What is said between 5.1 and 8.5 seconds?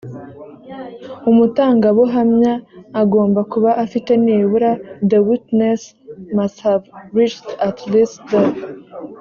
witness must have reached at least the